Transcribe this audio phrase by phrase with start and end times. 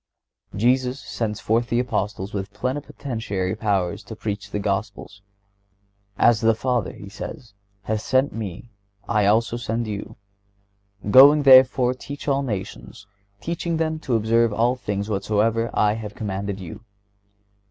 [0.53, 5.11] (116) Jesus sends forth the Apostles with plenipotentiary powers to preach the Gospel.
[6.17, 8.71] "As the Father," He says, "hath sent Me,
[9.07, 13.05] I also send you."(117) "Going therefore, teach all nations,
[13.41, 16.83] teaching them to observe all things whatsoever I have commanded you."